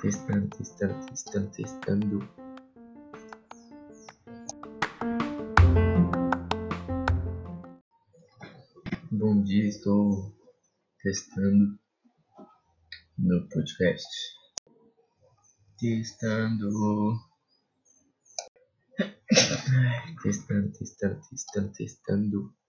Testando, 0.00 0.48
testando, 0.56 1.06
testando, 1.06 1.50
testando. 1.50 2.18
Bom 9.10 9.42
dia, 9.42 9.68
estou 9.68 10.32
testando 11.02 11.76
no 13.18 13.48
podcast. 13.48 14.06
Testando. 15.80 17.18
Testando, 20.22 20.72
testando, 20.72 21.20
testando, 21.28 21.72
testando. 21.72 22.63